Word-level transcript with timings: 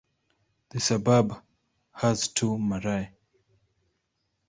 The 0.69 0.79
suburb 0.79 1.31
has 1.91 2.29
two 2.29 2.57
marae. 2.57 3.11